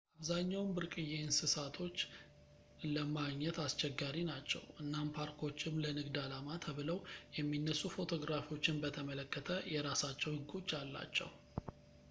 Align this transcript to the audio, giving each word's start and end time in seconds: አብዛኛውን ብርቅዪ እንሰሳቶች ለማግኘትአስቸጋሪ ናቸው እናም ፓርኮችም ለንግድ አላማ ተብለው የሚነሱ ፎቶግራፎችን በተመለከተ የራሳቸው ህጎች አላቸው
አብዛኛውን 0.17 0.69
ብርቅዪ 0.75 1.09
እንሰሳቶች 1.23 1.97
ለማግኘትአስቸጋሪ 2.93 4.17
ናቸው 4.29 4.63
እናም 4.83 5.11
ፓርኮችም 5.17 5.75
ለንግድ 5.83 6.15
አላማ 6.23 6.49
ተብለው 6.65 6.99
የሚነሱ 7.37 7.83
ፎቶግራፎችን 7.97 8.81
በተመለከተ 8.85 9.59
የራሳቸው 9.75 10.33
ህጎች 10.39 10.71
አላቸው 10.81 11.31